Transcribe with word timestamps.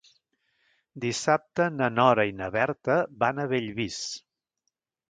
Dissabte 1.03 1.67
na 1.75 1.91
Nora 1.99 2.27
i 2.31 2.35
na 2.41 2.51
Berta 2.59 2.99
van 3.25 3.45
a 3.45 3.49
Bellvís. 3.55 4.05